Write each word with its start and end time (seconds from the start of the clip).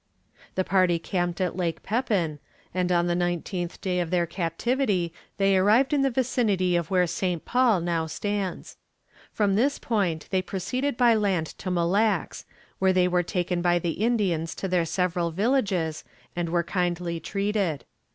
The 0.55 0.63
party 0.63 0.97
camped 0.97 1.39
at 1.39 1.55
Lake 1.55 1.83
Pepin, 1.83 2.39
and 2.73 2.91
on 2.91 3.05
the 3.05 3.13
nineteenth 3.13 3.79
day 3.81 3.99
of 3.99 4.09
their 4.09 4.25
captivity 4.25 5.13
they 5.37 5.55
arrived 5.55 5.93
in 5.93 6.01
the 6.01 6.09
vicinity 6.09 6.75
of 6.75 6.89
where 6.89 7.05
St. 7.05 7.45
Paul 7.45 7.81
now 7.81 8.07
stands. 8.07 8.77
From 9.31 9.53
this 9.53 9.77
point 9.77 10.25
they 10.31 10.41
proceeded 10.41 10.97
by 10.97 11.13
land 11.13 11.45
to 11.59 11.69
Mille 11.69 11.87
Lacs, 11.89 12.45
where 12.79 12.93
they 12.93 13.07
were 13.07 13.21
taken 13.21 13.61
by 13.61 13.77
the 13.77 13.91
Indians 13.91 14.55
to 14.55 14.67
their 14.67 14.85
several 14.85 15.29
villages, 15.29 16.03
and 16.35 16.49
were 16.49 16.63
kindly 16.63 17.19
treated. 17.19 17.85